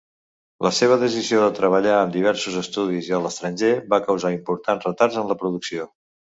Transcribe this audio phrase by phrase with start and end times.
[0.67, 5.33] La seva decisió de treballar amb diversos estudis a l'estranger va causar importants retards en
[5.35, 5.91] la producció.